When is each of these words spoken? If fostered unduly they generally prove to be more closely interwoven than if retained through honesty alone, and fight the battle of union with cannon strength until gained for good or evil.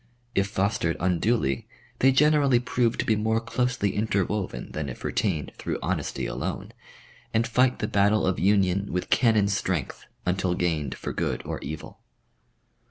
If 0.33 0.47
fostered 0.47 0.97
unduly 0.99 1.67
they 1.99 2.11
generally 2.11 2.57
prove 2.59 2.97
to 2.97 3.05
be 3.05 3.15
more 3.15 3.39
closely 3.39 3.93
interwoven 3.95 4.71
than 4.71 4.89
if 4.89 5.03
retained 5.03 5.51
through 5.59 5.77
honesty 5.83 6.25
alone, 6.25 6.73
and 7.35 7.45
fight 7.45 7.77
the 7.77 7.87
battle 7.87 8.25
of 8.25 8.39
union 8.39 8.91
with 8.91 9.11
cannon 9.11 9.47
strength 9.47 10.07
until 10.25 10.55
gained 10.55 10.95
for 10.95 11.13
good 11.13 11.43
or 11.45 11.59
evil. 11.59 11.99